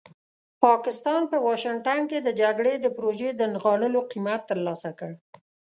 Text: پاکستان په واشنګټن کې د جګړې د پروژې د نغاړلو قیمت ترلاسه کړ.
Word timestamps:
پاکستان 0.63 1.21
په 1.31 1.37
واشنګټن 1.45 2.01
کې 2.09 2.19
د 2.21 2.29
جګړې 2.41 2.73
د 2.79 2.85
پروژې 2.97 3.29
د 3.35 3.41
نغاړلو 3.53 3.99
قیمت 4.11 4.41
ترلاسه 4.51 4.89
کړ. 4.99 5.11